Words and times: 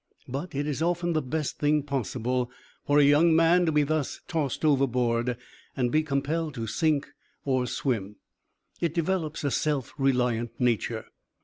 But 0.27 0.55
it 0.55 0.65
is 0.65 0.81
often 0.81 1.13
the 1.13 1.21
best 1.21 1.59
thing 1.59 1.83
possible 1.83 2.49
for 2.87 2.97
a 2.97 3.03
young 3.03 3.35
man 3.35 3.67
to 3.67 3.71
be 3.71 3.83
thus 3.83 4.21
tossed 4.27 4.65
over 4.65 4.87
board, 4.87 5.37
and 5.77 5.91
be 5.91 6.01
compelled 6.01 6.55
to 6.55 6.65
sink 6.65 7.07
or 7.45 7.67
swim. 7.67 8.15
It 8.79 8.95
develops 8.95 9.43
a 9.43 9.51
self 9.51 9.93
reliant 9.99 10.59
nature. 10.59 11.05